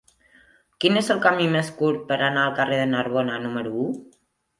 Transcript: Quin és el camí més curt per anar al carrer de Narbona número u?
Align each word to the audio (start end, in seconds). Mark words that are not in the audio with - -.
Quin 0.85 0.95
és 1.01 1.11
el 1.15 1.19
camí 1.25 1.45
més 1.55 1.69
curt 1.81 2.01
per 2.11 2.17
anar 2.29 2.45
al 2.45 2.55
carrer 2.61 2.79
de 2.81 2.87
Narbona 2.95 3.37
número 3.45 3.75
u? 3.85 3.87